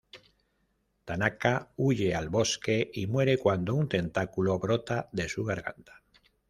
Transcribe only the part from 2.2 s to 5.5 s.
bosque y muere cuando un tentáculo brota de su